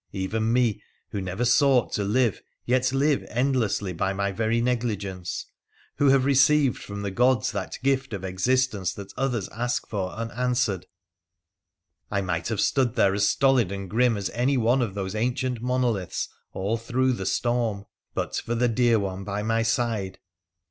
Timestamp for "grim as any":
13.87-14.57